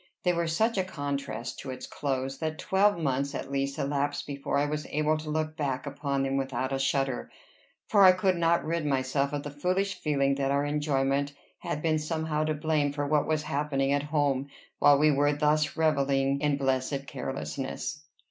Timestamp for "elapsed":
3.77-4.25